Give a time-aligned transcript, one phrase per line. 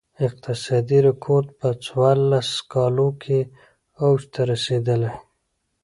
[0.25, 3.39] اقتصادي رکود په څوارلس کالو کې
[4.03, 5.13] اوج ته رسېدلی.